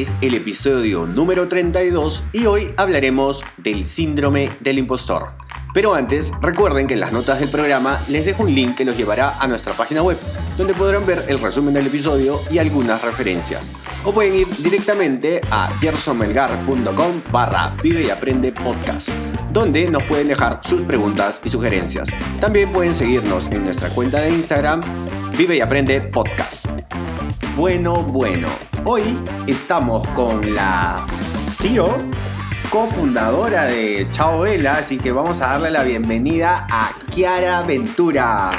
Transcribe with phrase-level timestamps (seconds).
[0.00, 5.32] Es el episodio número 32 y hoy hablaremos del síndrome del impostor.
[5.74, 8.96] Pero antes, recuerden que en las notas del programa les dejo un link que los
[8.96, 10.16] llevará a nuestra página web,
[10.56, 13.70] donde podrán ver el resumen del episodio y algunas referencias.
[14.04, 19.08] O pueden ir directamente a gersonmelgar.com barra vive y aprende podcast,
[19.52, 22.08] donde nos pueden dejar sus preguntas y sugerencias.
[22.40, 24.80] También pueden seguirnos en nuestra cuenta de Instagram,
[25.36, 26.66] vive y aprende podcast.
[27.56, 28.48] Bueno, bueno,
[28.84, 31.06] hoy estamos con la
[31.56, 31.90] CEO,
[32.70, 38.50] cofundadora de Chao Vela, así que vamos a darle la bienvenida a Kiara Ventura.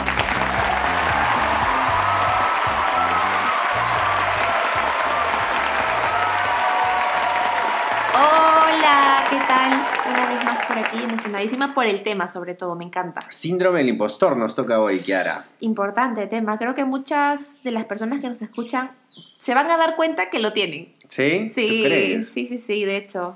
[8.14, 9.99] Hola, ¿qué tal?
[10.44, 13.22] Más por aquí, emocionadísima por el tema, sobre todo, me encanta.
[13.30, 15.46] Síndrome del impostor nos toca hoy, Kiara.
[15.60, 18.92] Importante tema, creo que muchas de las personas que nos escuchan
[19.38, 20.94] se van a dar cuenta que lo tienen.
[21.10, 21.50] ¿Sí?
[21.50, 22.30] Sí, ¿Tú crees?
[22.30, 23.36] sí, sí, sí, de hecho.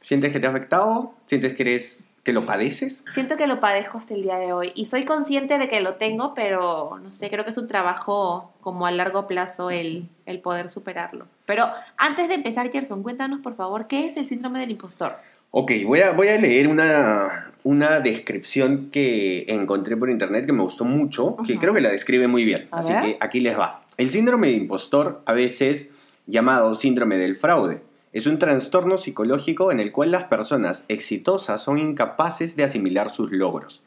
[0.00, 1.14] ¿Sientes que te ha afectado?
[1.26, 3.04] ¿Sientes que eres que lo padeces?
[3.12, 5.94] Siento que lo padezco hasta el día de hoy y soy consciente de que lo
[5.94, 10.40] tengo, pero no sé, creo que es un trabajo como a largo plazo el, el
[10.40, 11.26] poder superarlo.
[11.46, 15.16] Pero antes de empezar, Gerson, cuéntanos por favor, ¿qué es el síndrome del impostor?
[15.56, 20.64] Ok, voy a, voy a leer una, una descripción que encontré por internet que me
[20.64, 22.66] gustó mucho, que creo que la describe muy bien.
[22.72, 23.02] A Así ver.
[23.02, 23.84] que aquí les va.
[23.96, 25.92] El síndrome de impostor, a veces
[26.26, 31.78] llamado síndrome del fraude, es un trastorno psicológico en el cual las personas exitosas son
[31.78, 33.84] incapaces de asimilar sus logros.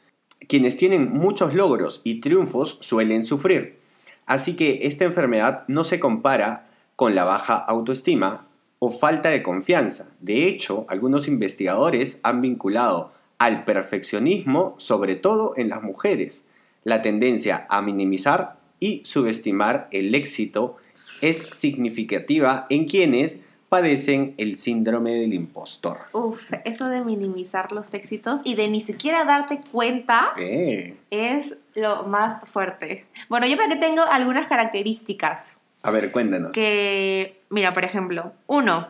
[0.48, 3.78] Quienes tienen muchos logros y triunfos suelen sufrir.
[4.24, 8.47] Así que esta enfermedad no se compara con la baja autoestima
[8.78, 10.08] o falta de confianza.
[10.20, 16.44] De hecho, algunos investigadores han vinculado al perfeccionismo, sobre todo en las mujeres.
[16.84, 20.76] La tendencia a minimizar y subestimar el éxito
[21.22, 25.98] es significativa en quienes padecen el síndrome del impostor.
[26.12, 32.04] Uf, eso de minimizar los éxitos y de ni siquiera darte cuenta Eh, es lo
[32.04, 33.04] más fuerte.
[33.28, 36.52] Bueno, yo creo que tengo algunas características A ver, cuéntanos.
[36.52, 38.88] que, mira, por ejemplo, uno,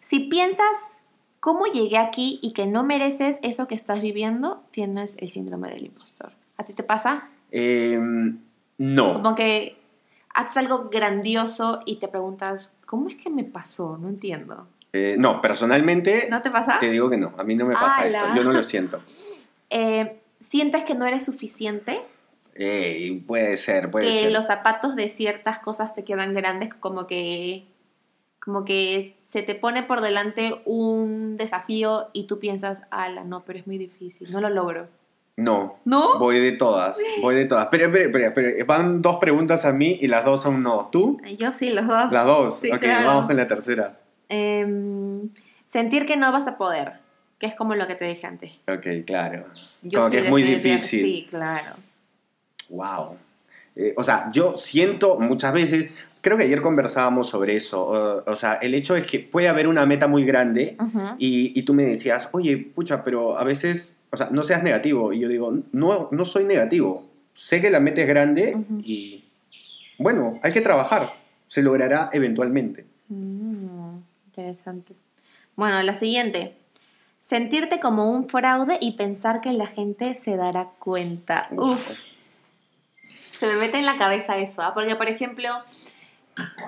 [0.00, 0.76] si piensas
[1.40, 5.86] cómo llegué aquí y que no mereces eso que estás viviendo, tienes el síndrome del
[5.86, 6.32] impostor.
[6.56, 7.28] ¿A ti te pasa?
[7.50, 8.40] Em,
[8.78, 9.14] no.
[9.14, 9.76] Como que
[10.34, 13.96] haces algo grandioso y te preguntas, ¿cómo es que me pasó?
[13.98, 14.68] No entiendo.
[14.92, 16.78] Eh, no, personalmente ¿No te pasa?
[16.78, 17.32] te digo que no.
[17.38, 18.34] A mí no me pasa esto.
[18.34, 19.00] Yo no lo siento.
[19.68, 22.00] Eh, ¿Sientes que no eres suficiente?
[22.58, 24.32] Ey, puede ser, puede que ser.
[24.32, 27.66] los zapatos de ciertas cosas te quedan grandes, como que,
[28.38, 33.58] como que se te pone por delante un desafío y tú piensas, ala, no, pero
[33.58, 34.88] es muy difícil, no lo logro.
[35.36, 35.74] No.
[35.84, 36.18] ¿No?
[36.18, 37.68] Voy de todas, voy de todas.
[37.70, 40.88] Pero, pero, pero, pero, van dos preguntas a mí y las dos son no.
[40.90, 41.20] ¿Tú?
[41.38, 42.10] Yo sí, los dos.
[42.10, 42.58] Las dos.
[42.58, 43.06] Sí, ok, claro.
[43.06, 44.00] vamos con la tercera.
[44.30, 45.28] Em,
[45.66, 46.94] sentir que no vas a poder,
[47.38, 48.52] que es como lo que te dije antes.
[48.66, 49.40] Ok, claro.
[49.82, 51.02] Yo Como sí que es muy difícil.
[51.02, 51.74] Sí, claro.
[52.68, 53.16] Wow.
[53.76, 55.90] Eh, o sea, yo siento muchas veces,
[56.22, 59.68] creo que ayer conversábamos sobre eso, o, o sea, el hecho es que puede haber
[59.68, 60.76] una meta muy grande
[61.18, 65.12] y, y tú me decías, oye, pucha, pero a veces, o sea, no seas negativo.
[65.12, 67.04] Y yo digo, no, no soy negativo.
[67.34, 69.24] Sé que la meta es grande y,
[69.98, 71.12] bueno, hay que trabajar.
[71.46, 72.86] Se logrará eventualmente.
[73.08, 74.94] Mm, interesante.
[75.54, 76.56] Bueno, la siguiente.
[77.20, 81.48] Sentirte como un fraude y pensar que la gente se dará cuenta.
[81.50, 81.90] Uf.
[83.38, 84.72] Se me mete en la cabeza eso, ¿ah?
[84.74, 85.50] Porque, por ejemplo,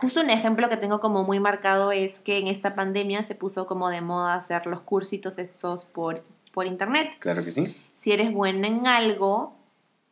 [0.01, 3.67] justo un ejemplo que tengo como muy marcado es que en esta pandemia se puso
[3.67, 7.17] como de moda hacer los cursitos estos por, por internet.
[7.19, 7.77] Claro que sí.
[7.97, 9.57] Si eres bueno en algo,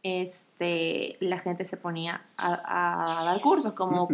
[0.03, 4.09] este, la gente se ponía a, a dar cursos como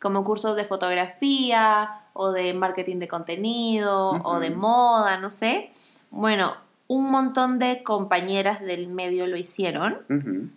[0.00, 5.70] como cursos de fotografía o de marketing de contenido o de moda, no sé.
[6.10, 6.56] Bueno,
[6.88, 10.48] un montón de compañeras del medio lo hicieron Ujú.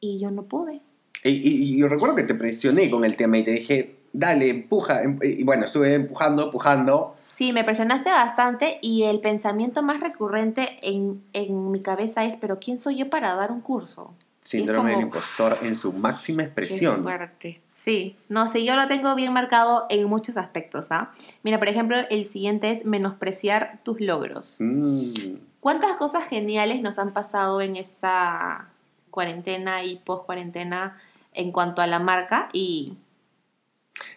[0.00, 0.80] Y yo no pude.
[1.24, 4.48] Y, y- y yo recuerdo que te presioné con el tema y te dije, dale,
[4.50, 5.02] empuja.
[5.02, 7.14] em- Y bueno, estuve empujando, empujando.
[7.22, 12.58] Sí, me presionaste bastante y el pensamiento más recurrente en, en mi cabeza es, pero
[12.60, 14.14] ¿quién soy yo para dar un curso?
[14.42, 17.02] síndrome del como, impostor en su máxima Qué expresión.
[17.02, 17.60] fuerte.
[17.74, 21.10] Sí, no sé, yo lo tengo bien marcado en muchos aspectos, ¿ah?
[21.42, 24.58] Mira, por ejemplo, el siguiente es menospreciar tus logros.
[24.60, 28.68] Mm, ¿Cuántas cosas geniales nos han pasado en esta
[29.16, 30.98] cuarentena y post cuarentena
[31.32, 32.50] en cuanto a la marca?
[32.52, 32.98] Y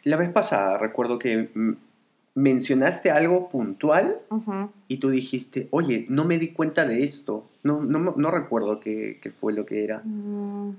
[0.03, 1.49] La vez pasada recuerdo que
[2.35, 4.19] mencionaste algo puntual
[4.89, 7.45] y tú dijiste, oye, no me di cuenta de esto.
[7.63, 10.01] No, no, no recuerdo qué, qué fue lo que era.
[10.03, 10.75] mm,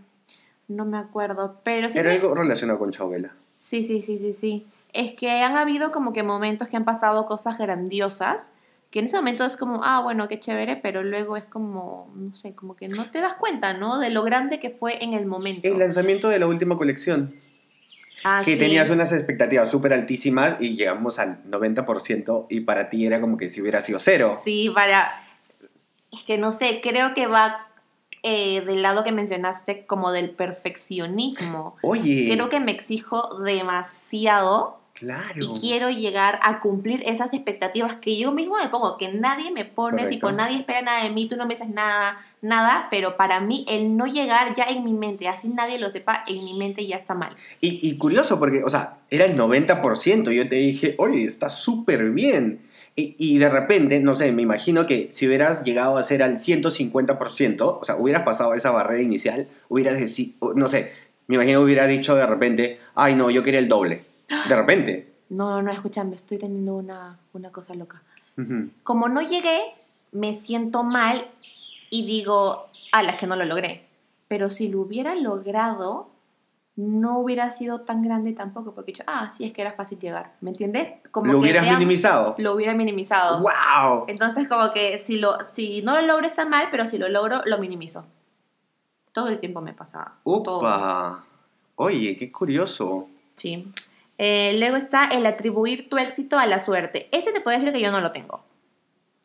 [0.69, 1.99] no me acuerdo, pero sí.
[1.99, 3.35] Era algo relacionado con Chabela.
[3.57, 4.67] Sí, sí, sí, sí, sí.
[4.93, 8.49] Es que han habido como que momentos que han pasado cosas grandiosas,
[8.91, 12.35] que en ese momento es como, ah, bueno, qué chévere, pero luego es como, no
[12.35, 13.99] sé, como que no te das cuenta, ¿no?
[13.99, 15.69] De lo grande que fue en el momento.
[15.69, 17.33] El lanzamiento de la última colección.
[18.25, 18.59] Ah, que sí.
[18.59, 23.49] tenías unas expectativas súper altísimas y llegamos al 90% y para ti era como que
[23.49, 24.41] si hubiera sido cero.
[24.45, 25.09] Sí, para...
[26.13, 27.69] Es que no sé, creo que va
[28.25, 31.77] eh, del lado que mencionaste como del perfeccionismo.
[31.83, 35.57] Oye, Creo que me exijo demasiado claro.
[35.57, 39.65] y quiero llegar a cumplir esas expectativas que yo mismo me pongo, que nadie me
[39.65, 40.11] pone, Correcto.
[40.11, 43.65] tipo, nadie espera nada de mí, tú no me dices nada, nada, pero para mí
[43.69, 46.97] el no llegar ya en mi mente, así nadie lo sepa, en mi mente ya
[46.97, 47.35] está mal.
[47.61, 50.33] Y, y curioso porque, o sea, era el 90%.
[50.33, 52.61] Yo te dije, oye, está súper bien.
[52.97, 56.39] Y, y de repente, no sé, me imagino que si hubieras llegado a ser al
[56.39, 59.97] 150%, o sea, hubieras pasado esa barrera inicial, hubieras
[60.55, 60.93] no sé,
[61.27, 64.10] me imagino hubiera dicho de repente, ay no, yo quería el doble.
[64.49, 65.13] De repente.
[65.29, 68.03] No, no, escúchame, estoy teniendo una, una cosa loca.
[68.85, 69.61] Como no llegué,
[70.13, 71.27] me siento mal
[71.91, 73.87] y digo, a las que no lo logré.
[74.29, 76.09] Pero si lo hubiera logrado,
[76.77, 80.37] no hubiera sido tan grande tampoco, porque yo, ah, sí, es que era fácil llegar,
[80.41, 80.95] ¿me entiendes?
[81.11, 82.35] Como Lo hubieras minimizado.
[82.39, 83.41] Lo hubiera minimizado.
[83.41, 84.05] ¡Wow!
[84.09, 87.43] Entonces, como que si, lo, si no lo logro está mal, pero si lo logro,
[87.45, 88.07] lo minimizo.
[89.13, 90.19] Todo el tiempo me pasaba.
[90.25, 90.59] Todo.
[90.59, 91.25] ¡Upa!
[91.77, 93.09] Oye, qué curioso.
[93.35, 93.71] Sí.
[94.23, 97.09] Eh, luego está el atribuir tu éxito a la suerte.
[97.11, 98.45] Este te puedo decir que yo no lo tengo.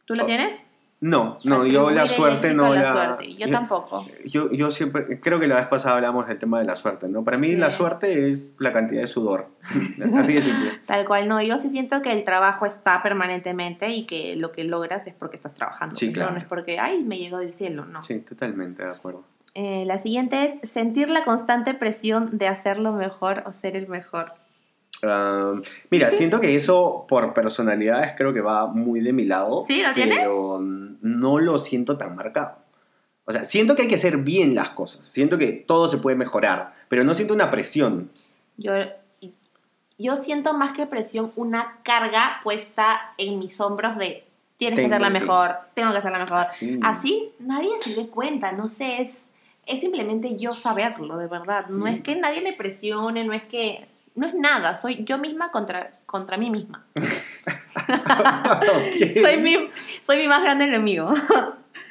[0.05, 0.65] ¿Tú lo Oh, tienes?
[1.01, 2.91] No, no, yo la suerte no la la...
[2.93, 3.35] suerte.
[3.35, 4.07] Yo, tampoco.
[4.23, 7.25] Yo, yo siempre, creo que la vez pasada hablamos del tema de la suerte, ¿no?
[7.25, 7.55] Para mí Sí.
[7.57, 9.49] la suerte es la cantidad de sudor.
[10.15, 10.79] Así de simple.
[10.85, 11.41] Tal cual, no.
[11.41, 15.35] Yo sí siento que el trabajo está permanentemente y que lo que logras es porque
[15.35, 15.97] estás trabajando.
[15.97, 16.31] Sí, claro.
[16.31, 18.01] No es porque, ay, me llegó del cielo, no.
[18.01, 19.25] Sí, totalmente de acuerdo.
[19.55, 24.31] Eh, la siguiente es sentir la constante presión de hacerlo mejor o ser el mejor.
[25.07, 25.53] Ah,
[25.89, 29.63] mira, siento que eso por personalidades creo que va muy de mi lado.
[29.67, 29.81] ¿Sí?
[29.81, 30.19] ¿Lo tienes?
[30.19, 32.57] Pero no lo siento tan marcado.
[33.25, 35.07] O sea, siento que hay que hacer bien las cosas.
[35.07, 38.11] Siento que todo se puede mejorar, pero no siento una presión.
[38.57, 38.73] Yo,
[39.97, 44.23] yo siento más que presión una carga puesta en mis hombros de
[44.57, 46.45] tienes que Tengo hacerla que- mejor, tengo que hacerla mejor.
[46.45, 46.79] Sí.
[46.83, 49.29] Así nadie se dé cuenta, no sé, es,
[49.65, 51.67] es simplemente yo saberlo, de verdad.
[51.69, 53.87] No es que nadie me presione, no es que...
[54.15, 56.85] No es nada, soy yo misma contra, contra mí misma.
[57.75, 59.19] Ok.
[59.21, 59.69] soy, mi,
[60.01, 61.11] soy mi más grande enemigo.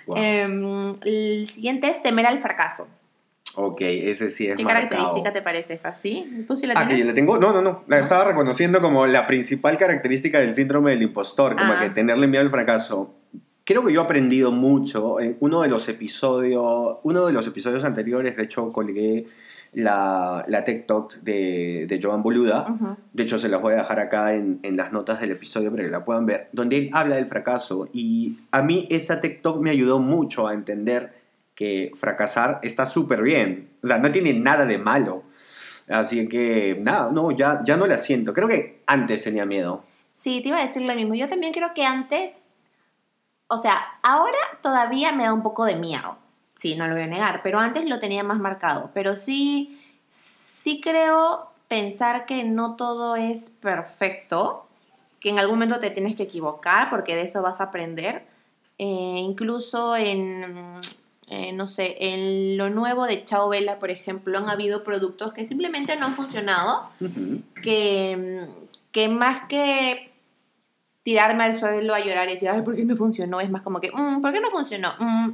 [0.06, 0.18] Wow.
[0.18, 2.86] Em, el siguiente es temer al fracaso.
[3.54, 4.88] ok, ese sí es ¿Qué marcado.
[4.90, 5.96] característica te parece esa?
[5.96, 6.44] ¿Sí?
[6.46, 7.06] ¿Tú sí la Ah, que tienes?
[7.06, 7.38] yo la tengo.
[7.38, 7.84] No, no, no.
[7.86, 11.80] La estaba reconociendo como la principal característica del síndrome del impostor, como Ah.
[11.80, 13.14] que tenerle miedo al fracaso.
[13.64, 17.82] Creo que yo he aprendido mucho en uno de los episodios, uno de los episodios
[17.84, 19.24] anteriores, de hecho colgué
[19.74, 22.76] la, la TikTok de, de Joan Boluda.
[23.12, 25.84] De hecho, se las voy a dejar acá en, en las notas del episodio para
[25.84, 27.88] que la puedan ver, donde él habla del fracaso.
[27.92, 31.22] Y a mí esa TikTok me ayudó mucho a entender
[31.54, 33.70] que fracasar está súper bien.
[33.82, 35.22] O sea, no tiene nada de malo.
[35.88, 38.32] Así que, nada, no, ya, ya no la siento.
[38.32, 39.84] Creo que antes tenía miedo.
[40.12, 41.14] Sí, te iba a decir lo mismo.
[41.14, 42.32] Yo también creo que antes,
[43.48, 46.18] o sea, ahora todavía me da un poco de miedo.
[46.54, 48.90] Sí, no lo voy a negar, pero antes lo tenía más marcado.
[48.94, 54.66] Pero sí, sí creo pensar que no todo es perfecto,
[55.20, 58.24] que en algún momento te tienes que equivocar porque de eso vas a aprender.
[58.78, 60.78] Eh, incluso en,
[61.28, 65.46] eh, no sé, en lo nuevo de Chao Vela, por ejemplo, han habido productos que
[65.46, 66.88] simplemente no han funcionado
[67.62, 68.46] que,
[68.92, 70.12] que más que
[71.02, 73.40] tirarme al suelo a llorar y decir, ay, ¿por qué no funcionó?
[73.40, 74.92] Es más como que, "Mm, ¿por qué no funcionó?
[74.98, 75.30] Mm,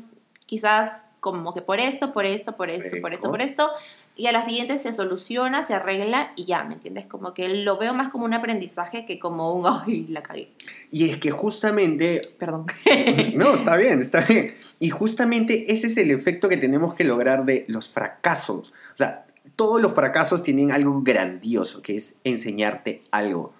[0.46, 3.70] quizás como que por esto, por esto, por esto, por esto, por esto.
[4.16, 7.06] Y a la siguiente se soluciona, se arregla y ya, ¿me entiendes?
[7.06, 10.52] Como que lo veo más como un aprendizaje que como un, ay, la cagué.
[10.90, 12.66] Y es que justamente Perdón.
[13.34, 14.54] No, está bien, está bien.
[14.78, 18.72] Y justamente ese es el efecto que tenemos que lograr de los fracasos.
[18.94, 23.52] O sea, todos los fracasos tienen algo grandioso, que es enseñarte algo.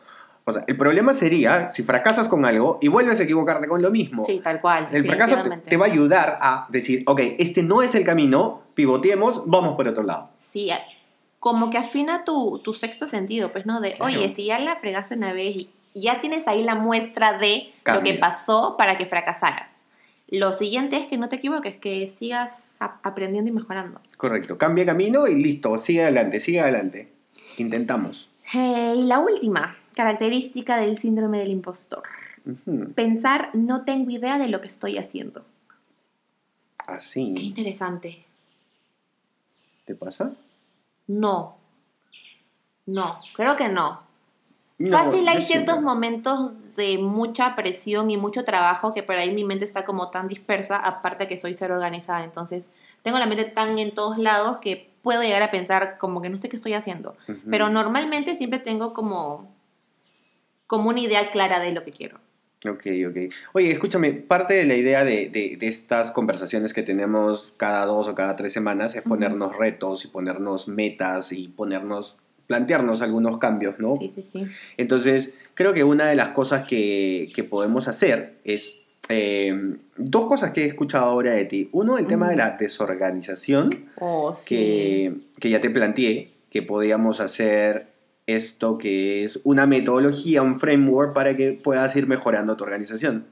[0.44, 3.90] O sea, el problema sería si fracasas con algo y vuelves a equivocarte con lo
[3.90, 4.24] mismo.
[4.24, 4.86] sí, tal cual.
[4.90, 9.42] el fracaso te, va a ayudar a decir, ok, este no es el camino, pivoteemos,
[9.46, 10.30] vamos por otro lado.
[10.36, 10.70] Sí,
[11.38, 13.80] como que afina tu, tu sexto sentido, pues, ¿no?
[13.80, 14.06] De, Claro.
[14.06, 18.02] oye, si ya la fregaste una vez y ya tienes ahí la muestra de lo
[18.02, 19.80] que pasó para que fracasaras.
[20.28, 24.00] Lo siguiente es que no te equivoques, que sigas aprendiendo y mejorando.
[24.16, 24.58] Correcto.
[24.58, 25.76] Cambia camino y listo.
[25.76, 27.12] Sigue adelante, sigue adelante.
[27.58, 28.30] Intentamos.
[28.54, 32.02] Eh, y la última característica del síndrome del impostor.
[32.94, 35.42] Pensar, no tengo idea de lo que estoy haciendo.
[36.86, 37.34] Qué Así.
[37.38, 38.24] interesante.
[39.84, 40.32] ¿Te pasa?
[41.06, 41.56] No.
[42.86, 44.00] No, creo que no.
[44.78, 45.80] No, Fácil hay ciertos siempre.
[45.80, 50.26] momentos de mucha presión y mucho trabajo que por ahí mi mente está como tan
[50.26, 52.70] dispersa, aparte que soy ser organizada, entonces
[53.02, 56.38] tengo la mente tan en todos lados que puedo llegar a pensar como que no
[56.38, 57.14] sé qué estoy haciendo.
[57.50, 59.48] Pero normalmente siempre tengo como,
[60.70, 62.18] como una idea clara de lo que quiero.
[62.64, 63.16] Ok, ok.
[63.54, 68.06] Oye, escúchame, parte de la idea de, de- de estas conversaciones que tenemos cada dos
[68.06, 73.80] o cada tres semanas es ponernos retos y ponernos metas y ponernos, plantearnos algunos cambios,
[73.80, 73.96] ¿no?
[73.96, 74.44] Sí, sí, sí.
[74.76, 78.76] Entonces, creo que una de las cosas que, que podemos hacer es
[79.08, 81.68] eh, dos cosas que he escuchado ahora de ti.
[81.72, 84.44] Uno, el tema de la desorganización, Oh, sí.
[84.46, 87.89] que, que ya te planteé, que podíamos hacer
[88.26, 93.26] esto que es una metodología, un framework para que puedas ir mejorando tu organización.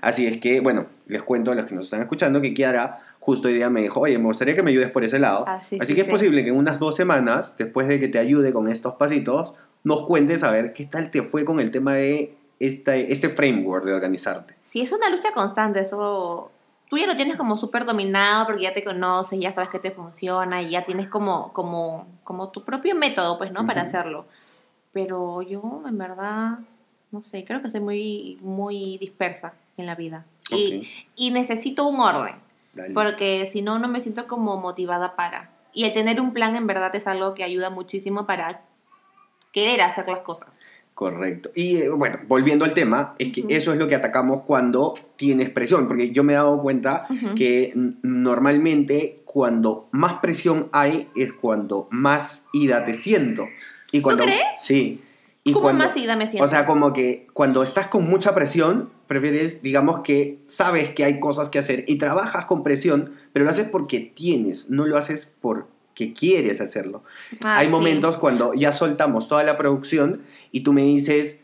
[0.00, 3.48] Así es que, bueno, les cuento a los que nos están escuchando que Kiara justo
[3.48, 5.44] hoy día me dijo, oye, me gustaría que me ayudes por ese lado.
[5.48, 8.08] Ah, sí, Así sí, que es posible que en unas dos semanas, después de que
[8.08, 11.70] te ayude con estos pasitos, nos cuentes a ver qué tal te fue con el
[11.70, 14.54] tema de esta, este framework de organizarte.
[14.58, 16.50] Sí, es una lucha constante, eso...
[16.88, 19.90] Tú ya lo tienes como súper dominado porque ya te conoces, ya sabes que te
[19.90, 23.66] funciona y ya tienes como, como, como tu propio método, pues, ¿no?
[23.66, 23.88] Para Ujú.
[23.88, 24.26] hacerlo.
[24.92, 26.58] Pero yo, en verdad,
[27.10, 30.26] no sé, creo que soy muy, muy dispersa en la vida.
[30.50, 30.86] Y, Ok.
[31.16, 32.36] y necesito un orden,
[32.74, 32.92] Dale.
[32.94, 35.50] porque si no, no me siento como motivada para.
[35.72, 38.62] Y el tener un plan, en verdad, es algo que ayuda muchísimo para
[39.52, 40.48] querer hacer las cosas.
[40.94, 41.50] Correcto.
[41.56, 45.50] Y eh, bueno, volviendo al tema, es que eso es lo que atacamos cuando tienes
[45.50, 47.72] presión, porque yo me he dado cuenta que
[48.02, 53.46] normalmente cuando más presión hay es cuando más ida te siento.
[53.90, 54.40] Y cuando, crees?
[54.60, 55.02] Sí.
[55.42, 56.44] Y ¿Cómo cuando, más ida me siento?
[56.44, 61.18] O sea, como que cuando estás con mucha presión, prefieres, digamos que sabes que hay
[61.18, 65.28] cosas que hacer y trabajas con presión, pero lo haces porque tienes, no lo haces
[65.94, 67.04] porque quieres hacerlo.
[67.44, 67.70] Ah, Hay sí.
[67.72, 71.40] momentos cuando ya soltamos toda la producción y tú me dices,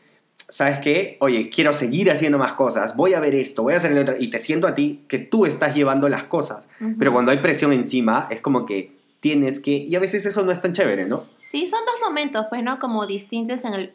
[0.48, 1.16] ¿sabes qué?
[1.20, 4.16] Oye, quiero seguir haciendo más cosas, voy a ver esto, voy a hacer el otro,
[4.18, 6.68] y te siento a ti que tú estás llevando las cosas.
[6.98, 10.50] Pero cuando hay presión encima, es como que tienes que, y a veces eso no
[10.50, 11.26] es tan chévere, ¿no?
[11.38, 12.80] Sí, son dos momentos, pues, ¿no?
[12.80, 13.92] Como distintos en el,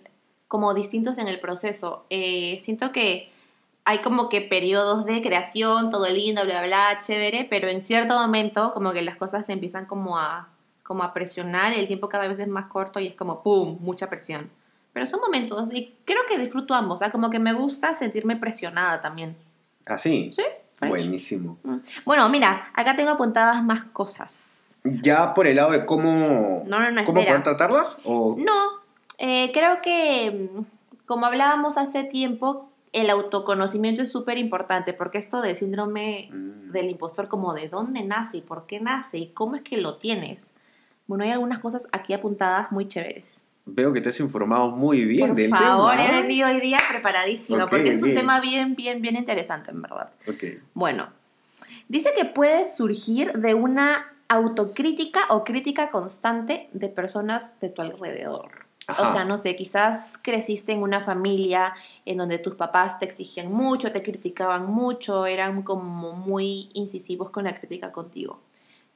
[0.47, 2.05] como distintos en el proceso.
[2.09, 3.29] Eh, siento que
[3.85, 8.15] hay como que periodos de creación, todo lindo, bla, bla, bla, chévere, pero en cierto
[8.15, 10.49] momento como que las cosas se empiezan como a,
[10.81, 14.09] como a presionar, el tiempo cada vez es más corto y es como, ¡pum!, mucha
[14.09, 14.49] presión.
[14.91, 19.37] Pero son momentos y creo que disfruto ambos, como que me gusta sentirme presionada también.
[19.85, 20.31] Así.
[20.35, 20.89] Sí, fresh.
[20.89, 21.57] Buenísimo.
[21.63, 21.77] Mm.
[22.05, 24.47] Bueno, mira, acá tengo apuntadas más cosas.
[24.83, 28.35] Ya por el lado de cómo, No, no, no, cómo poder tratarlas, o...
[28.39, 28.83] No,
[29.19, 35.41] eh, creo que mm, como hablábamos hace tiempo, el autoconocimiento es súper importante porque esto
[35.41, 36.71] del síndrome Mm.
[36.71, 39.97] del impostor, como de dónde nace y por qué nace y cómo es que lo
[39.97, 40.51] tienes.
[41.07, 43.25] Bueno, hay algunas cosas aquí apuntadas muy chéveres.
[43.65, 46.05] Veo que te has informado muy bien por del favor, tema.
[46.05, 50.09] he venido hoy día preparadísima porque es un tema bien, bien, bien interesante, en verdad.
[50.27, 50.43] Ok.
[50.73, 51.09] Bueno,
[51.87, 58.64] dice que puede surgir de una autocrítica o crítica constante de personas de tu alrededor.
[58.87, 59.09] Ajá.
[59.09, 61.73] O sea, no sé, quizás creciste en una familia
[62.05, 67.45] en donde tus papás te exigían mucho, te criticaban mucho, eran como muy incisivos con
[67.45, 68.41] la crítica contigo.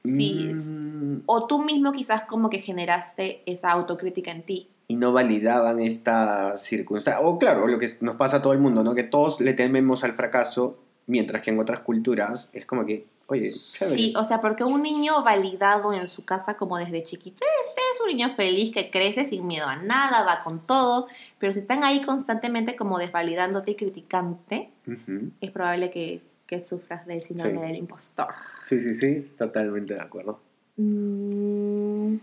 [0.04, 0.50] Sí.
[0.54, 4.68] Mm, O tú mismo quizás como que generaste esa autocrítica en ti.
[4.88, 7.20] y no validaban esta circunstancia.
[7.24, 8.92] O claro, lo que nos pasa a todo el mundo, ¿no?
[8.94, 13.50] Que todos le tememos al fracaso, mientras que en otras culturas es como que, oye,
[13.50, 13.96] chévere.
[13.96, 18.00] Sí, o sea, porque un niño validado en su casa como desde chiquito es, es
[18.02, 21.06] un niño feliz que crece sin miedo a nada, va con todo,
[21.38, 25.30] pero si están ahí constantemente como desvalidándote y criticándote, Ujú.
[25.40, 27.66] es probable que, que sufras del síndrome Sí.
[27.66, 28.34] del impostor.
[28.62, 30.40] Sí, sí, sí, totalmente de acuerdo.
[30.76, 32.16] Mm,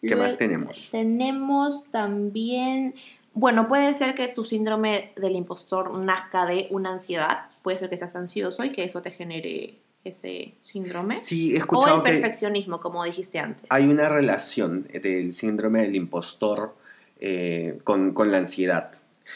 [0.00, 0.90] ¿Qué más tenemos?
[0.90, 2.94] Tenemos también,
[3.32, 7.96] bueno, puede ser que tu síndrome del impostor nazca de una ansiedad, puede ser que
[7.96, 11.14] seas ansioso y que eso te genere ese síndrome.
[11.16, 13.66] Sí, he O el escuchado que perfeccionismo, como dijiste antes.
[13.70, 16.76] hay una relación del síndrome del impostor
[17.20, 18.92] eh, con, con la ansiedad.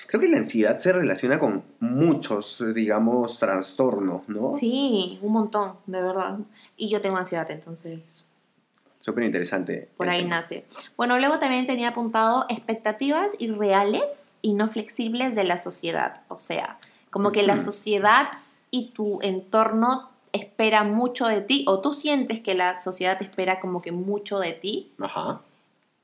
[0.06, 4.50] Creo que la ansiedad se relaciona con muchos, digamos, trastornos, ¿no?
[4.52, 6.38] Sí, un montón, de verdad.
[6.76, 8.24] Y yo tengo ansiedad, entonces.
[9.00, 9.88] Súper interesante.
[9.96, 10.40] Por ahí tema.
[10.40, 10.66] nace.
[10.98, 16.20] Bueno, luego también tenía apuntado expectativas irreales y no flexibles de la sociedad.
[16.28, 16.78] O sea,
[17.10, 17.62] como que la Ujú.
[17.64, 18.28] sociedad
[18.70, 23.82] y tu entorno espera mucho de ti, o tú sientes que la sociedad espera como
[23.82, 25.40] que mucho de ti, Ajá.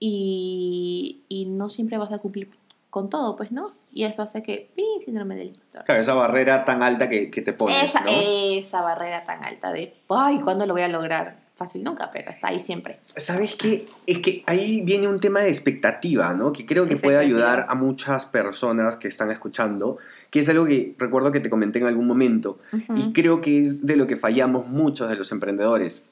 [0.01, 2.51] y, y no siempre vas a cumplir
[2.91, 3.73] con todo, pues, ¿no?
[3.93, 5.01] Y eso hace que, ¡pin!
[5.01, 5.85] síndrome del impostor.
[5.85, 8.11] Claro, esa barrera tan alta que, que te pones, esa, ¿no?
[8.11, 11.44] esa barrera tan alta de, ay, ¿cuándo lo voy a lograr?
[11.57, 12.99] Fácil nunca, pero está ahí siempre.
[13.15, 13.87] ¿Sabes qué?
[14.07, 16.53] Es que ahí viene un tema de expectativa, ¿no?
[16.53, 19.97] Que creo que puede ayudar a muchas personas que están escuchando,
[20.31, 22.97] que es algo que recuerdo que te comenté en algún momento, Ujú.
[22.99, 26.03] y creo que es de lo que fallamos muchos de los emprendedores.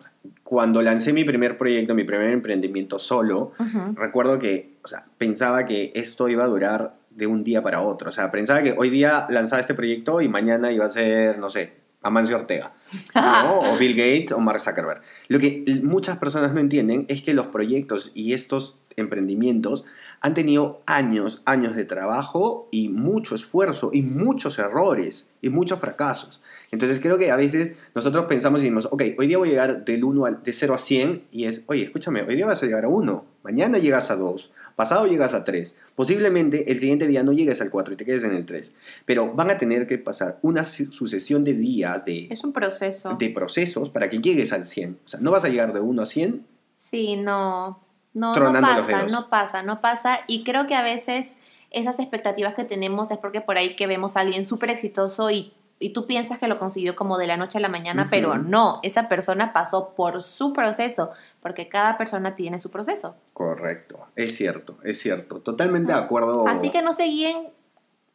[0.44, 3.94] Cuando lancé mi primer proyecto, mi primer emprendimiento solo, Ujú.
[3.96, 8.10] recuerdo que, o sea, pensaba que esto iba a durar de un día para otro.
[8.10, 11.50] O sea, pensaba que hoy día lanzaba este proyecto y mañana iba a ser, no
[11.50, 11.72] sé,
[12.04, 12.72] Amancio Ortega,
[13.14, 13.58] ¿no?
[13.60, 15.02] o Bill Gates o Mark Zuckerberg.
[15.28, 19.84] Lo que muchas personas no entienden es que los proyectos y estos emprendimientos
[20.20, 26.40] han tenido años, años de trabajo y mucho esfuerzo y muchos errores y muchos fracasos.
[26.70, 29.84] Entonces creo que a veces nosotros pensamos y decimos, ok, hoy día voy a llegar
[29.84, 32.66] del 1 al, de 0 a 100 y es, oye, escúchame, hoy día vas a
[32.66, 37.22] llegar a 1, mañana llegas a 2, pasado llegas a 3, posiblemente el siguiente día
[37.24, 38.72] no llegues al 4 y te quedes en el 3,
[39.04, 42.81] pero van a tener que pasar una su- sucesión de días, de, Es un proceso.
[43.18, 45.00] De procesos para que llegues al 100.
[45.04, 47.80] O sea, no vas a llegar de 1 a 100 Sí, no,
[48.12, 50.18] no, no pasa, no pasa, no pasa.
[50.26, 51.36] Y creo que a veces
[51.70, 55.52] esas expectativas que tenemos es porque por ahí que vemos a alguien súper exitoso y,
[55.78, 58.80] y tú piensas que lo consiguió como de la noche a la mañana, pero no,
[58.82, 61.10] esa persona pasó por su proceso,
[61.40, 63.14] porque cada persona tiene su proceso.
[63.32, 65.38] Correcto, es cierto, es cierto.
[65.38, 66.48] Totalmente de acuerdo.
[66.48, 67.48] Así que no se guíen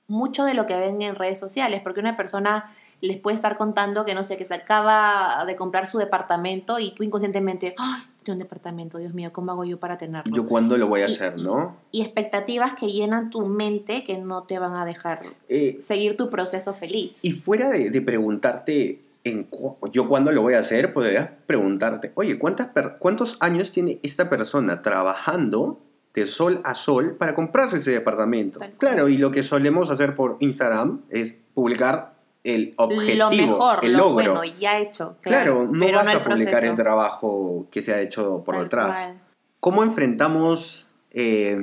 [0.07, 4.05] mucho de lo que ven en redes sociales, porque una persona les puede estar contando
[4.05, 8.03] que no sé, que se acaba de comprar su departamento y tú inconscientemente, ¡ay!
[8.29, 10.35] un departamento, Dios mío, ¿cómo hago yo para tenerlo?
[10.35, 11.77] Yo cuándo lo voy a Y- hacer, ¿no?
[11.93, 16.29] y expectativas que llenan tu mente que no te van a dejar Eh, seguir tu
[16.29, 17.19] proceso feliz.
[17.23, 22.11] y fuera de, de preguntarte en cu- yo cuándo lo voy a hacer, podrías preguntarte,
[22.15, 22.67] oye, ¿cuántas
[22.99, 25.79] ¿cuántos años tiene esta persona trabajando
[26.13, 28.59] de sol a sol para comprarse ese departamento?
[28.59, 28.71] Tal.
[28.73, 33.91] Claro, y lo que solemos hacer por Instagram es publicar el objetivo, lo mejor, el
[33.93, 34.13] lo logro.
[34.33, 35.17] bueno, ya hecho.
[35.21, 36.71] Claro, Claro, no pero vas no a publicar proceso.
[36.71, 38.97] el trabajo que se ha hecho por Tal detrás.
[38.97, 39.21] cual.
[39.59, 40.83] ¿Cómo enfrentamos?
[41.11, 41.57] eh,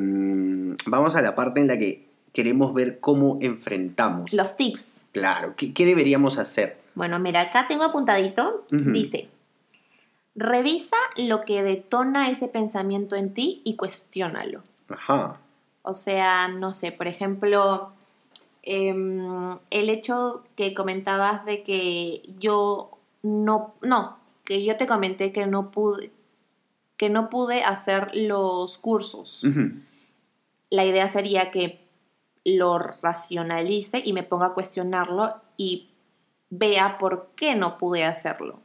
[0.86, 4.32] vamos a la parte en la que queremos ver cómo enfrentamos.
[4.32, 4.94] Los tips.
[5.12, 6.78] Claro, ¿qué, qué deberíamos hacer?
[6.96, 8.66] Bueno, mira, acá tengo apuntadito.
[8.70, 9.28] Dice,
[10.34, 14.62] revisa lo que detona ese pensamiento en ti y cuestiónalo.
[14.88, 15.38] Ajá.
[15.82, 17.92] O sea, no sé, por ejemplo,
[18.66, 25.46] em, el hecho que comentabas de que yo no, no, que yo te comenté que
[25.46, 26.10] no pude,
[26.96, 29.46] que no pude hacer los cursos.
[30.70, 31.80] La idea sería que
[32.44, 35.88] lo racionalice y me ponga a cuestionarlo y
[36.50, 38.60] vea por qué no pude hacerlo.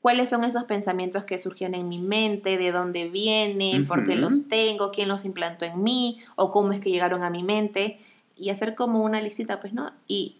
[0.00, 2.58] ¿Cuáles son esos pensamientos que surgían en mi mente?
[2.58, 3.86] ¿De dónde vienen?
[3.86, 4.92] ¿Por qué los tengo?
[4.92, 6.20] ¿Quién los implantó en mí?
[6.36, 8.00] ¿O cómo es que llegaron a mi mente?
[8.36, 9.90] Y hacer como una listita, pues, ¿no?
[10.06, 10.38] Y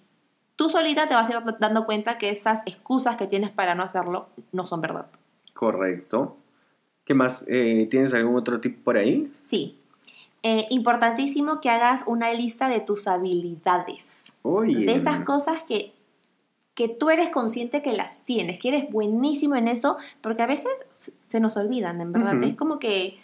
[0.56, 3.82] tú solita te vas a ir dando cuenta que esas excusas que tienes para no
[3.82, 5.06] hacerlo no son verdad.
[5.54, 6.36] Correcto.
[7.04, 7.44] ¿Qué más?
[7.48, 9.32] Eh, ¿Tienes algún otro tip por ahí?
[9.40, 9.78] Sí.
[10.42, 14.24] Eh, importantísimo que hagas una lista de tus habilidades.
[14.42, 14.86] Oye.
[14.86, 15.92] de esas cosas que,
[16.74, 21.16] que tú eres consciente que las tienes, que eres buenísimo en eso, porque a veces
[21.26, 22.40] se nos olvidan, en verdad.
[22.44, 23.18] Es como que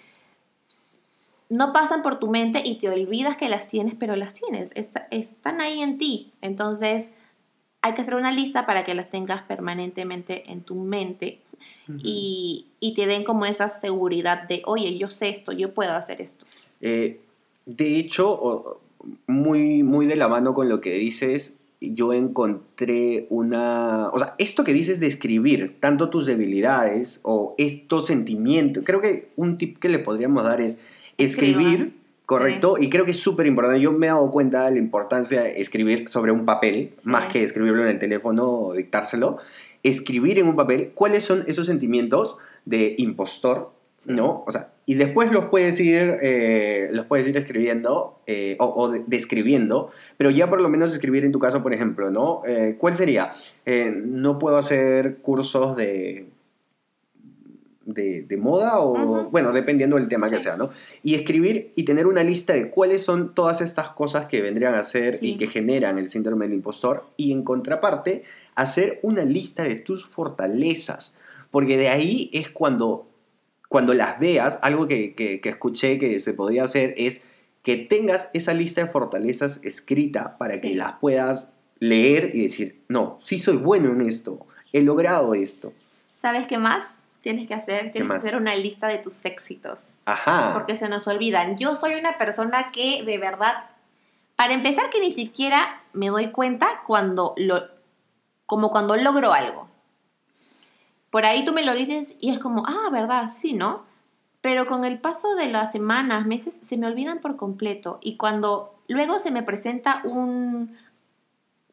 [1.53, 5.07] no pasan por tu mente y te olvidas que las tienes, pero las tienes, Está-
[5.11, 6.33] están ahí en ti.
[6.41, 7.11] Entonces,
[7.83, 11.41] hay que hacer una lista para que las tengas permanentemente en tu mente
[11.99, 16.21] y, y te den como esa seguridad de, oye, yo sé esto, yo puedo hacer
[16.23, 16.47] esto.
[16.81, 17.21] Eh,
[17.67, 18.81] de hecho,
[19.27, 24.09] muy, muy de la mano con lo que dices, yo encontré una...
[24.11, 29.33] O sea, esto que dices de escribir, tanto tus debilidades o estos sentimientos, creo que
[29.37, 30.79] un tip que le podríamos dar es
[31.25, 33.81] escribir, correcto, y creo que es súper importante.
[33.81, 37.09] Yo me he dado cuenta de la importancia de escribir sobre un papel, Sí.
[37.09, 39.39] más que escribirlo en el teléfono o dictárselo.
[39.83, 44.13] Escribir en un papel cuáles son esos sentimientos de impostor, Sí.
[44.15, 44.43] ¿no?
[44.47, 48.89] O sea, y después los puedes ir, eh, los puedes ir escribiendo eh, o, o
[48.89, 52.43] de- describiendo, pero ya por lo menos escribir en tu caso, por ejemplo, ¿no?
[52.47, 53.33] Eh, ¿Cuál sería?
[54.05, 56.27] No puedo hacer cursos de,
[57.85, 59.31] de, de moda o, Ujú.
[59.31, 60.43] bueno, dependiendo del tema que Sí.
[60.45, 60.71] sea, ¿no?
[61.03, 64.85] Y escribir y tener una lista de cuáles son todas estas cosas que vendrían a
[64.85, 65.31] ser Sí.
[65.33, 68.23] y que generan el síndrome del impostor y en contraparte,
[68.55, 71.15] hacer una lista de tus fortalezas,
[71.51, 73.09] porque de ahí es cuando
[73.69, 77.23] cuando las veas, algo que, que, que escuché que se podía hacer es
[77.63, 80.75] que tengas esa lista de fortalezas escrita para que Sí.
[80.75, 85.73] las puedas leer y decir, no, sí soy bueno en esto, he logrado esto.
[86.13, 86.83] ¿Sabes qué más
[87.23, 87.93] tienes que hacer?
[87.93, 89.95] Tienes que hacer una lista de tus éxitos.
[90.05, 90.53] Ajá.
[90.53, 91.57] Porque se nos olvidan.
[91.57, 93.65] Yo soy una persona que de verdad,
[94.37, 97.63] para empezar, que ni siquiera me doy cuenta cuando lo,
[98.47, 99.69] como cuando logro algo.
[101.11, 103.85] Por ahí tú me lo dices y es como, ah, verdad, sí, ¿no?
[104.41, 107.99] Pero con el paso de las semanas, meses, se me olvidan por completo.
[108.03, 110.77] Y cuando luego se me presenta un,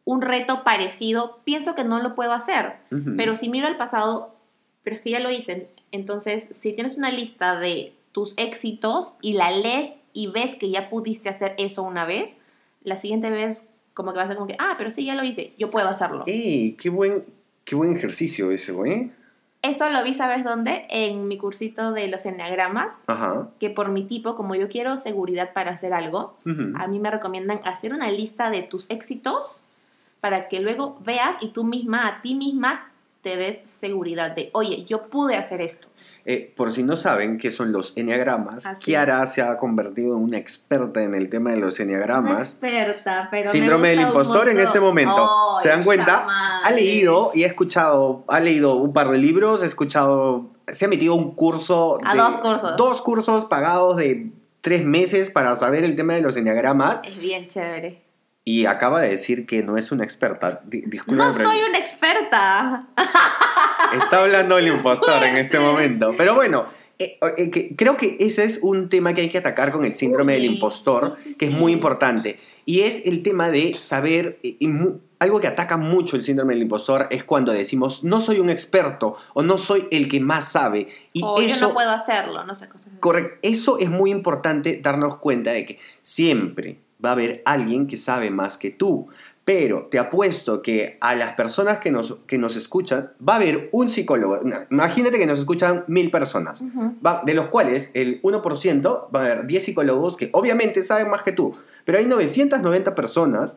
[0.06, 2.78] un reto parecido, pienso que no lo puedo hacer.
[2.92, 3.16] Ujú.
[3.18, 4.36] Pero si miro al pasado,
[4.84, 5.70] pero es que ya lo hice.
[5.92, 10.90] Entonces, si tienes una lista de tus éxitos y la lees y ves que ya
[10.90, 12.38] pudiste hacer eso una vez,
[12.84, 15.24] la siguiente vez como que va a ser como que, ah, pero sí, ya lo
[15.24, 16.24] hice, yo puedo hacerlo.
[16.26, 16.74] ¡Ey!
[16.74, 17.26] ¡Qué buen,
[17.66, 19.12] qué buen ejercicio ese, güey!
[19.62, 20.86] Eso lo vi, ¿sabes dónde?
[20.90, 23.50] En mi cursito de los enneagramas, Ajá.
[23.60, 26.38] que por mi tipo, como yo quiero seguridad para hacer algo,
[26.76, 29.64] a mí me recomiendan hacer una lista de tus éxitos
[30.22, 32.89] para que luego veas y tú misma, a ti misma,
[33.22, 35.88] te des seguridad de, oye, yo pude hacer esto.
[36.26, 40.38] Eh, por si no saben qué son los enneagramas, Kiara se ha convertido en una
[40.38, 42.50] experta en el tema de los enneagramas.
[42.52, 45.22] experta, pero me Síndrome del impostor en este momento.
[45.58, 46.06] Ay, ¿Se dan cuenta?
[46.22, 50.86] chama, Ha leído y ha escuchado, ha leído un par de libros, ha escuchado, se
[50.86, 51.98] ha metido un curso.
[52.04, 52.78] A de- dos cursos.
[52.78, 57.48] Dos cursos pagados de tres meses para saber el tema de los enneagramas Es bien
[57.48, 58.04] chévere.
[58.50, 60.62] Y acaba de decir que no es una experta.
[60.66, 62.88] Disculpa, No soy una experta.
[63.94, 66.16] Está hablando el impostor en este momento.
[66.18, 66.66] Pero bueno,
[66.98, 69.94] eh, eh, que- creo que ese es un tema que hay que atacar con el
[69.94, 72.40] síndrome Uy, del impostor, sí, sí, que es muy importante.
[72.66, 74.68] Y es el tema de saber, eh, y
[75.20, 79.16] algo que ataca mucho el síndrome del impostor es cuando decimos, no soy un experto
[79.36, 80.88] o no soy el que más sabe.
[81.14, 84.80] Y o eso, yo no puedo hacerlo, no sé, cosas correcto, eso es muy importante
[84.82, 89.08] darnos cuenta de que siempre va a haber alguien que sabe más que tú.
[89.46, 93.70] Pero te apuesto que a las personas que nos, que nos escuchan va a haber
[93.72, 94.40] un psicólogo.
[94.70, 96.62] Imagínate que nos escuchan mil personas,
[97.04, 101.24] va- de los cuales el 1% va a haber 10 psicólogos que obviamente saben más
[101.24, 101.56] que tú.
[101.84, 103.56] Pero hay 990 personas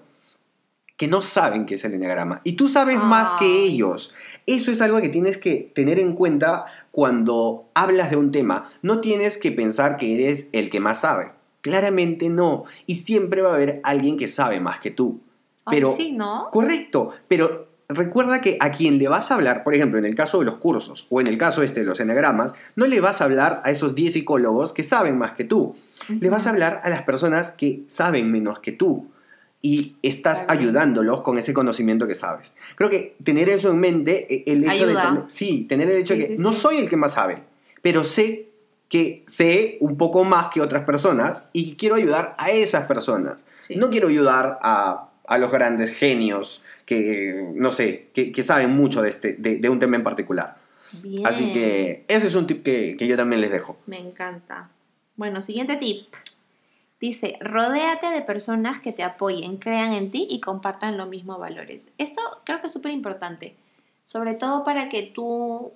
[0.96, 2.40] que no saben qué es el enneagrama.
[2.44, 4.12] Y tú sabes más que ellos.
[4.46, 8.70] Eso es algo que tienes que tener en cuenta cuando hablas de un tema.
[8.82, 11.32] No tienes que pensar que eres el que más sabe.
[11.62, 12.64] Claramente no.
[12.86, 15.20] Y siempre va a haber alguien que sabe más que tú.
[15.64, 16.48] Ay, Pero, sí, ¿no?
[16.52, 20.38] correcto, pero recuerda que a quien le vas a hablar, por ejemplo, en el caso
[20.40, 23.24] de los cursos o en el caso este de los enagramas, no le vas a
[23.24, 25.76] hablar a esos 10 psicólogos que saben más que tú.
[26.08, 29.08] Le vas a hablar a las personas que saben menos que tú.
[29.64, 32.52] Y estás ayudándolos con ese conocimiento que sabes.
[32.74, 35.02] Creo que tener eso en mente, eh, el hecho Ayuda.
[35.04, 37.12] de tener, sí, tener el hecho Sí, de que sí, no soy el que más
[37.12, 37.44] sabe,
[37.80, 38.48] pero sé
[38.92, 43.42] que sé un poco más que otras personas y quiero ayudar a esas personas.
[43.56, 43.76] Sí.
[43.76, 49.00] No quiero ayudar a, a los grandes genios que, no sé, que, que saben mucho
[49.00, 50.58] de, este, de, de un tema en particular.
[51.02, 51.26] Bien.
[51.26, 53.78] Así que ese es un tip que, que yo también les dejo.
[53.86, 54.68] Me encanta.
[55.16, 56.08] Bueno, siguiente tip.
[57.00, 61.88] Dice, rodéate de personas que te apoyen, crean en ti y compartan los mismos valores.
[61.96, 63.56] Esto creo que es súper importante.
[64.04, 65.72] Sobre todo para que tú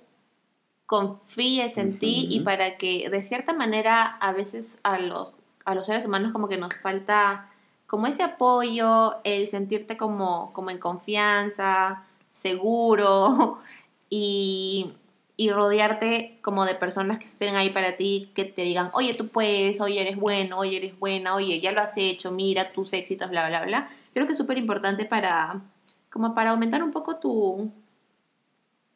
[0.87, 5.85] confíes en ti y para que de cierta manera a veces a los, a los
[5.85, 7.47] seres humanos como que nos falta
[7.85, 13.59] como ese apoyo, el sentirte como, como en confianza, seguro
[14.09, 14.93] y,
[15.35, 19.27] y rodearte como de personas que estén ahí para ti, que te digan, oye, tú
[19.27, 23.29] puedes, oye, eres bueno, oye, eres buena, oye, ya lo has hecho, mira tus éxitos,
[23.29, 23.89] bla, bla, bla.
[24.13, 25.61] Creo que es súper importante para,
[26.09, 27.71] como para aumentar un poco tu...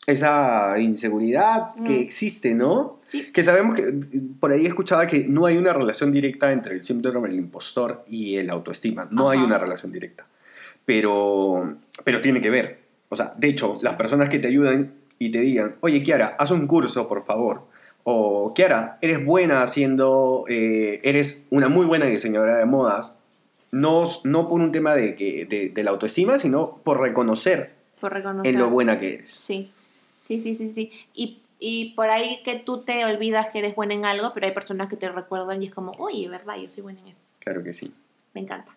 [0.07, 2.01] Esa inseguridad que Mm.
[2.01, 2.99] existe, ¿no?
[3.07, 3.31] Sí.
[3.31, 3.93] Que sabemos que
[4.39, 8.37] por ahí escuchaba que no hay una relación directa entre el síndrome del impostor y
[8.37, 9.07] el autoestima.
[9.11, 10.25] No hay una relación directa.
[10.85, 12.79] Pero, pero tiene que ver.
[13.09, 16.51] O sea, de hecho, las personas que te ayudan y te digan, oye, Kiara, haz
[16.51, 17.67] un curso, por favor.
[18.03, 23.13] O, Kiara, eres buena haciendo, eh, eres una muy buena diseñadora de modas.
[23.71, 28.11] No, no por un tema de, que, de, de la autoestima, sino por reconocer Por
[28.11, 28.51] reconocer.
[28.53, 29.31] en lo buena que eres.
[29.31, 29.71] Sí,
[30.21, 30.91] sí, sí, sí, sí.
[31.13, 34.53] Y, y por ahí que tú te olvidas que eres buena en algo, pero hay
[34.53, 36.57] personas que te recuerdan y es como, oye, ¿verdad?
[36.57, 37.23] Yo soy buena en esto.
[37.39, 37.93] Claro que sí.
[38.33, 38.73] Me encanta.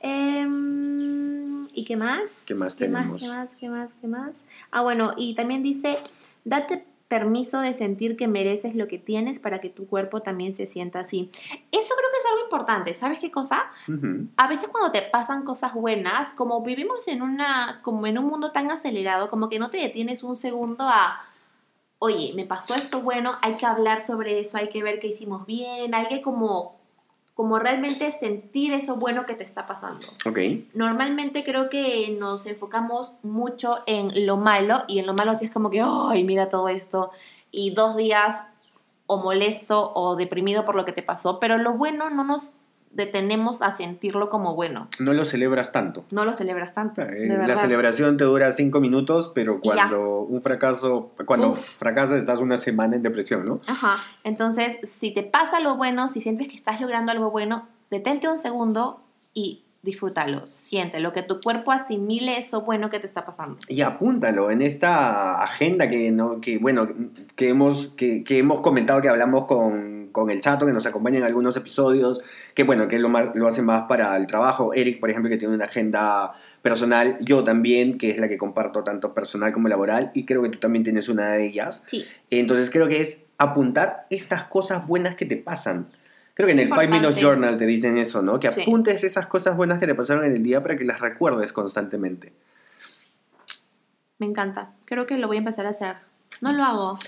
[0.00, 2.44] Em, ¿Y qué más?
[2.46, 3.02] ¿Qué más ¿Qué más?
[3.02, 3.22] tenemos?
[3.22, 3.54] ¿Qué más?
[3.54, 3.90] ¿Qué más?
[4.00, 4.46] ¿Qué más?
[4.70, 5.98] Ah, bueno, y también dice,
[6.44, 10.66] date permiso de sentir que mereces lo que tienes para que tu cuerpo también se
[10.66, 11.30] sienta así.
[11.32, 12.94] Eso creo que es algo importante.
[12.94, 13.64] ¿Sabes qué cosa?
[13.88, 14.28] Ujú.
[14.36, 18.52] a veces cuando te pasan cosas buenas, como vivimos en una, como en un mundo
[18.52, 21.24] tan acelerado, como que no te detienes un segundo a,
[21.98, 25.46] oye, me pasó esto bueno, hay que hablar sobre eso, hay que ver qué hicimos
[25.46, 26.76] bien, hay que como,
[27.34, 30.06] como realmente sentir eso bueno que te está pasando.
[30.24, 30.38] Ok.
[30.74, 35.50] Normalmente creo que nos enfocamos mucho en lo malo y en lo malo sí es
[35.50, 37.10] como que, ay, mira todo esto
[37.50, 38.44] y dos días
[39.06, 42.52] o molesto o deprimido por lo que te pasó, pero lo bueno no nos
[42.90, 44.88] detenemos a sentirlo como bueno.
[45.00, 46.04] No lo celebras tanto.
[46.12, 47.02] No lo celebras tanto.
[47.02, 47.56] Eh, La verdad.
[47.56, 51.58] celebración te dura cinco minutos, pero cuando un fracaso, cuando Uf.
[51.78, 53.60] fracasas estás una semana en depresión, ¿no?
[53.66, 53.96] Ajá.
[54.22, 58.38] Entonces, si te pasa lo bueno, si sientes que estás logrando algo bueno, detente un
[58.38, 60.46] segundo y disfrútalo.
[60.46, 63.58] Siéntelo, que tu cuerpo asimile eso bueno que te está pasando.
[63.68, 66.88] Y apúntalo en esta agenda que, no, que bueno,
[67.36, 71.18] que hemos, que, que hemos comentado que hablamos con, con el chato, que nos acompaña
[71.18, 72.22] en algunos episodios,
[72.54, 74.72] que bueno, que lo, más, lo hace más para el trabajo.
[74.72, 78.82] Eric, por ejemplo, que tiene una agenda personal, yo también, que es la que comparto
[78.82, 81.82] tanto personal como laboral, y creo que tú también tienes una de ellas.
[81.86, 82.04] Sí.
[82.30, 85.88] Entonces creo que es apuntar estas cosas buenas que te pasan.
[86.34, 86.88] Creo que en el Five.
[86.88, 88.40] Minutes Journal te dicen eso, ¿no?
[88.40, 88.62] Que Sí.
[88.62, 92.32] apuntes esas cosas buenas que te pasaron en el día para que las recuerdes constantemente.
[94.18, 94.72] Me encanta.
[94.86, 95.96] Creo que lo voy a empezar a hacer.
[96.40, 96.98] No lo hago.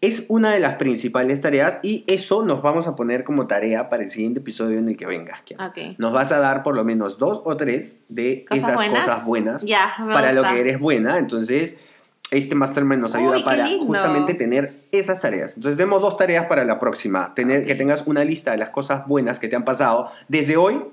[0.00, 4.02] Es una de las principales tareas y eso nos vamos a poner como tarea para
[4.02, 5.40] el siguiente episodio en el que vengas.
[5.42, 5.60] Kian.
[5.62, 5.78] Ok.
[5.98, 9.04] Nos vas a dar por lo menos dos o tres de ¿Cosas esas buenas?
[9.06, 11.16] cosas buenas Ya, para lo que eres buena.
[11.16, 11.78] Entonces,
[12.34, 15.56] este Mastermind nos ayuda Uy, para justamente tener esas tareas.
[15.56, 17.34] Entonces, demos dos tareas para la próxima.
[17.34, 17.64] Tener.
[17.64, 20.84] Que tengas una lista de las cosas buenas que te han pasado desde hoy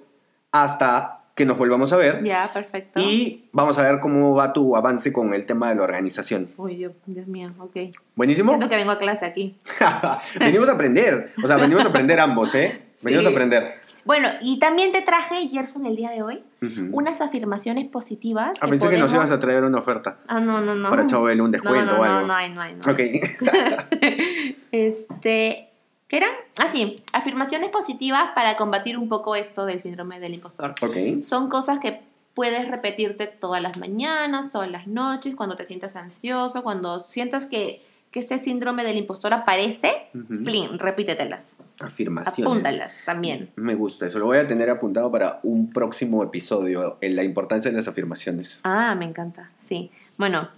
[0.51, 2.23] hasta que nos volvamos a ver.
[2.23, 2.99] Ya, perfecto.
[2.99, 6.49] Y vamos a ver cómo va tu avance con el tema de la organización.
[6.57, 7.75] Uy, Dios, Dios mío, ok.
[8.15, 8.51] ¿Buenísimo?
[8.51, 9.55] Siento que vengo a clase aquí.
[10.39, 11.31] venimos a aprender.
[11.43, 12.83] O sea, venimos a aprender ambos, ¿eh?
[13.03, 13.29] Venimos Sí.
[13.29, 13.73] a aprender.
[14.05, 16.43] Bueno, y también te traje, Gerson, el día de hoy,
[16.91, 18.59] unas afirmaciones positivas.
[18.61, 20.19] Ah, que pensé que nos ibas a traer una oferta.
[20.27, 20.87] Ah, no, no, no.
[20.87, 22.21] Para Chabel, un descuento no, no, o algo.
[22.21, 22.75] No, no hay, no hay.
[22.75, 22.93] No hay.
[22.93, 23.45] Ok.
[24.71, 25.70] Este,
[26.11, 26.29] ¿qué eran?
[26.59, 30.75] Ah, sí, afirmaciones positivas para combatir un poco esto del síndrome del impostor.
[30.81, 31.21] ok.
[31.23, 32.01] Son cosas que
[32.35, 37.81] puedes repetirte todas las mañanas, todas las noches, cuando te sientas ansioso, cuando sientas que,
[38.11, 40.07] que este síndrome del impostor aparece,
[40.43, 42.45] plin, repítetelas, Afirmaciones.
[42.51, 43.49] apúntalas también.
[43.55, 44.19] Me gusta eso.
[44.19, 46.97] Lo voy a tener apuntado para un próximo episodio.
[47.01, 48.59] En la importancia de las afirmaciones.
[48.65, 49.89] Ah, me encanta, sí.
[50.17, 50.49] Bueno,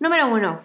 [0.00, 0.60] número uno,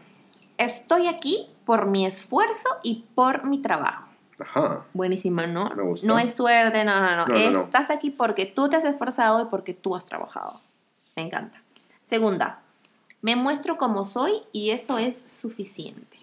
[0.57, 4.13] estoy aquí por mi esfuerzo y por mi trabajo.
[4.39, 4.85] Ajá.
[4.93, 5.69] Buenísima, ¿no?
[5.75, 6.05] Me gusta.
[6.07, 7.25] No es suerte, no, no, no.
[7.25, 7.61] No, no, no.
[7.63, 10.59] Estás aquí porque tú te has esforzado y porque tú has trabajado.
[11.15, 11.61] Me encanta.
[12.01, 12.59] Segunda,
[13.21, 16.17] me muestro como soy y eso es suficiente.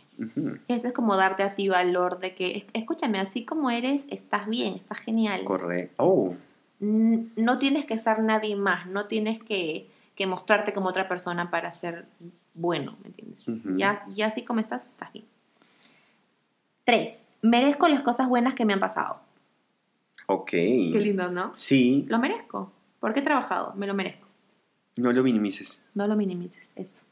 [0.68, 4.47] Eso es como darte a ti valor de que, "Es- escúchame, así como eres, estás
[4.47, 5.42] bien, estás genial.
[5.45, 5.95] Correcto.
[6.05, 6.35] Oh,
[6.79, 11.71] No tienes que ser nadie más, no tienes que, que mostrarte como otra persona para
[11.73, 12.07] ser
[12.55, 13.45] bueno, ¿me entiendes?
[13.77, 15.25] Ya, ya así como estás, estás bien.
[16.85, 19.21] Tres, merezco las cosas buenas que me han pasado.
[20.27, 20.51] ok.
[20.51, 21.55] Qué lindo, ¿no?
[21.55, 22.73] Sí, Lo merezco.
[23.01, 24.29] Porque he trabajado, me lo merezco.
[24.97, 25.81] no lo minimices.
[25.95, 27.03] No lo minimices, eso.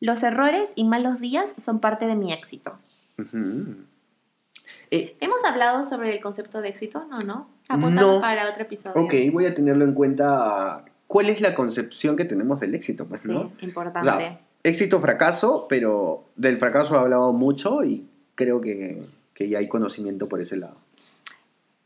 [0.00, 2.78] Los errores y malos días son parte de mi éxito.
[4.90, 7.06] Eh, ¿Hemos hablado sobre el concepto de éxito?
[7.10, 7.48] No, no.
[7.68, 8.20] Apuntado No.
[8.20, 9.00] para otro episodio.
[9.02, 10.84] ok, voy a tenerlo en cuenta.
[11.06, 13.06] ¿Cuál es la concepción que tenemos del éxito?
[13.06, 13.52] Pues, Sí, ¿no?
[13.60, 14.08] importante.
[14.08, 19.02] O sea, éxito, fracaso, pero del fracaso he hablado mucho y creo que,
[19.34, 20.76] que ya hay conocimiento por ese lado.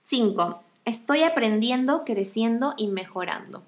[0.02, 3.62] Cinco, estoy aprendiendo, creciendo y mejorando.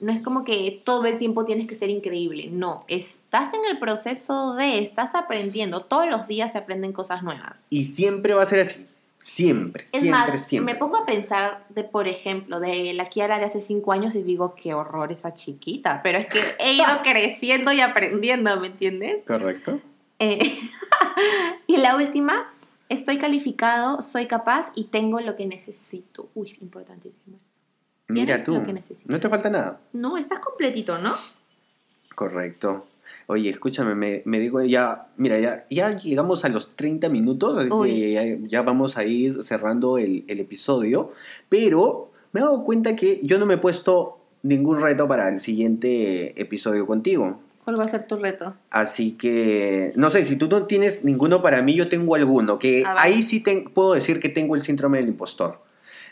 [0.00, 2.48] No es como que todo el tiempo tienes que ser increíble.
[2.50, 5.80] No, estás en el proceso de, estás aprendiendo.
[5.80, 7.66] Todos los días se aprenden cosas nuevas.
[7.70, 8.86] Y siempre va a ser así.
[9.24, 10.74] Siempre, Es siempre, más, siempre.
[10.74, 14.22] me pongo a pensar de, por ejemplo, de la Kiara de hace cinco años y
[14.22, 16.02] digo, qué horror esa chiquita.
[16.02, 19.22] Pero es que he ido creciendo y aprendiendo, ¿me entiendes?
[19.26, 19.80] Correcto.
[20.18, 20.60] Eh,
[21.66, 22.52] y la última,
[22.90, 26.28] estoy calificado, soy capaz y tengo lo que necesito.
[26.34, 27.38] Uy, importantísimo.
[28.08, 28.54] Mira Tienes tú.
[28.56, 28.74] lo que.
[29.06, 29.80] No te falta nada.
[29.94, 31.14] No, estás completito, ¿no?
[32.14, 32.86] Correcto.
[33.26, 38.12] Oye, escúchame, me, me digo ya, mira, ya, ya llegamos a los 30 minutos, que
[38.12, 41.12] ya, ya vamos a ir cerrando el, el episodio,
[41.48, 45.40] pero me he dado cuenta que yo no me he puesto ningún reto para el
[45.40, 47.40] siguiente episodio contigo.
[47.64, 48.54] ¿Cuál va a ser tu reto?
[48.70, 52.84] Así que, no sé, si tú no tienes ninguno para mí, yo tengo alguno, que
[52.84, 52.98] A ver.
[52.98, 55.62] ahí sí puedo decir que tengo el síndrome del impostor.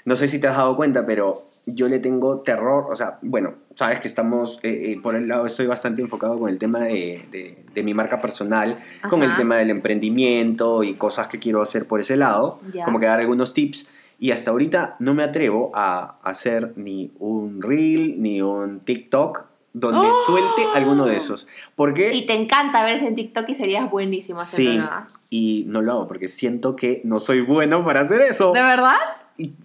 [0.07, 3.55] No sé si te has dado cuenta, pero yo le tengo terror, o sea, bueno,
[3.75, 7.25] sabes que estamos, eh, eh, por el lado estoy bastante enfocado con el tema de,
[7.31, 11.87] de- de mi marca personal, con el tema del emprendimiento y cosas que quiero hacer
[11.87, 13.89] por ese lado, como que dar algunos tips.
[14.19, 20.07] Y hasta ahorita no me atrevo a hacer ni un reel, ni un TikTok donde
[20.07, 20.23] ¡Oh!
[20.27, 21.49] suelte alguno de esos.
[21.75, 25.07] Porque Y te encanta verse en TikTok y serías buenísimo sí, haciendo nada.
[25.31, 28.53] y no lo hago porque siento que no soy bueno para hacer eso.
[28.53, 28.97] ¿De verdad?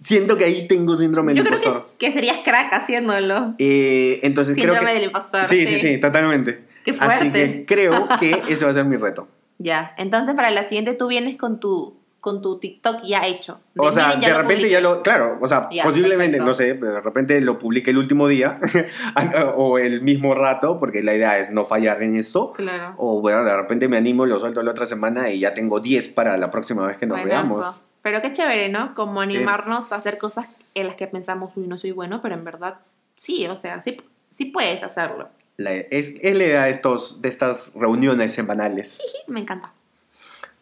[0.00, 1.90] Siento que ahí tengo síndrome Yo del creo impostor.
[1.98, 3.54] que, que serías crack haciéndolo.
[3.58, 4.94] Eh, entonces Síndrome creo que...
[4.94, 5.48] del impostor.
[5.48, 6.64] Sí, sí, sí, totalmente.
[6.84, 7.32] Qué Así fuerte.
[7.66, 9.28] que creo que ese va a ser mi reto.
[9.58, 13.60] Ya, entonces para la siguiente tú vienes con tu, con tu TikTok ya hecho.
[13.76, 14.70] O sea, de repente publiqué.
[14.70, 16.44] ya lo, claro, o sea, Ya, posiblemente, perfecto.
[16.46, 18.58] no sé, de repente lo publique el último día
[19.56, 22.52] o el mismo rato, porque la idea es no fallar en esto.
[22.52, 22.94] Claro.
[22.98, 26.08] O bueno, de repente me animo, lo suelto la otra semana y ya tengo 10
[26.08, 27.46] para la próxima vez que nos Buenazo.
[27.56, 27.82] veamos.
[28.08, 28.94] Pero qué chévere, ¿no?
[28.94, 32.42] Como animarnos a hacer cosas en las que pensamos, uy, no soy bueno, pero en
[32.42, 32.76] verdad
[33.12, 33.98] sí, o sea, sí,
[34.30, 35.28] sí puedes hacerlo.
[35.58, 38.98] La- es, es la idea de, estos, de estas reuniones semanales.
[39.26, 39.74] Me encanta.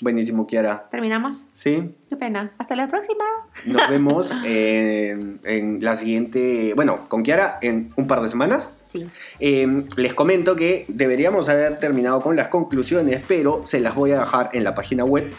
[0.01, 0.89] Buenísimo, Kiara.
[0.91, 1.47] ¿Terminamos?
[1.55, 1.95] ¿Sí?
[2.11, 2.53] Qué pena.
[2.59, 3.25] Hasta la próxima.
[3.65, 8.75] Nos vemos en, en la siguiente, bueno, con Kiara en un par de semanas.
[8.83, 9.09] Sí.
[9.41, 14.21] Eh, les comento que deberíamos haber terminado con las conclusiones, pero se las voy a
[14.21, 15.33] dejar en la página web.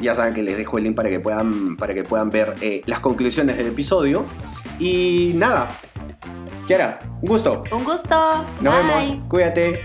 [0.00, 2.82] Ya saben que les dejo el link para que puedan, para que puedan ver eh,
[2.86, 4.24] las conclusiones del episodio.
[4.78, 5.68] Y nada,
[6.66, 7.62] Kiara, un gusto.
[7.72, 8.44] Un gusto.
[8.60, 9.08] Nos Bye.
[9.10, 9.80] vemos, cuídate.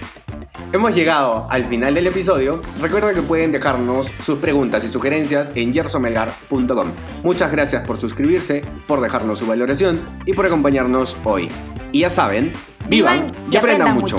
[0.72, 2.62] Hemos llegado al final del episodio.
[2.82, 6.92] Recuerda que pueden dejarnos sus preguntas y sugerencias en yersomelgar.com.
[7.24, 11.50] Muchas gracias por suscribirse, por dejarnos su valoración y por acompañarnos hoy.
[11.92, 12.54] Y ya saben,
[12.88, 14.18] vivan, y aprendan mucho.